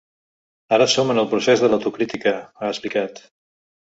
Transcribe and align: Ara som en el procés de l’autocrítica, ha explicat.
Ara 0.77 0.87
som 0.93 1.13
en 1.15 1.21
el 1.23 1.29
procés 1.35 1.63
de 1.65 1.71
l’autocrítica, 1.73 2.33
ha 2.63 2.73
explicat. 2.77 3.23